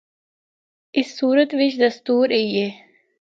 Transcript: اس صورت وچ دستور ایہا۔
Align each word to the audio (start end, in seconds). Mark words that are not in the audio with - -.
اس 0.97 1.07
صورت 1.17 1.49
وچ 1.59 1.73
دستور 1.83 2.25
ایہا۔ 2.37 2.67